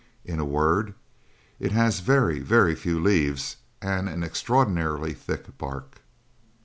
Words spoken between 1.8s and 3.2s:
very, very few